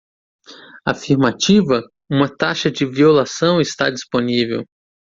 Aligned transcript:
Afirmativa? 0.83 1.79
uma 2.09 2.27
taxa 2.27 2.71
de 2.71 2.87
violação 2.87 3.61
está 3.61 3.87
disponível. 3.91 4.65